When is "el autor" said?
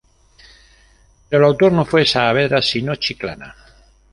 1.43-1.71